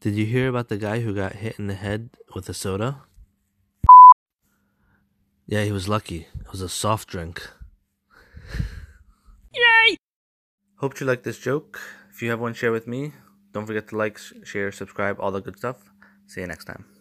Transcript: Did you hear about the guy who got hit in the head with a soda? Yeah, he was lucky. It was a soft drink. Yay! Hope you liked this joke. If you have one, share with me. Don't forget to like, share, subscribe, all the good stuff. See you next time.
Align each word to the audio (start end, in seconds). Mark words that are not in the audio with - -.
Did 0.00 0.14
you 0.14 0.26
hear 0.26 0.48
about 0.48 0.68
the 0.68 0.76
guy 0.76 1.00
who 1.00 1.14
got 1.14 1.36
hit 1.36 1.58
in 1.58 1.66
the 1.66 1.74
head 1.74 2.10
with 2.34 2.48
a 2.48 2.54
soda? 2.54 3.02
Yeah, 5.46 5.64
he 5.64 5.72
was 5.72 5.88
lucky. 5.88 6.26
It 6.40 6.50
was 6.50 6.60
a 6.60 6.68
soft 6.68 7.08
drink. 7.08 7.48
Yay! 9.52 9.96
Hope 10.76 10.98
you 11.00 11.06
liked 11.06 11.24
this 11.24 11.38
joke. 11.38 11.80
If 12.10 12.22
you 12.22 12.30
have 12.30 12.40
one, 12.40 12.54
share 12.54 12.72
with 12.72 12.86
me. 12.86 13.12
Don't 13.52 13.66
forget 13.66 13.88
to 13.88 13.96
like, 13.96 14.18
share, 14.42 14.72
subscribe, 14.72 15.16
all 15.20 15.30
the 15.30 15.40
good 15.40 15.56
stuff. 15.58 15.76
See 16.26 16.40
you 16.40 16.46
next 16.46 16.64
time. 16.64 16.93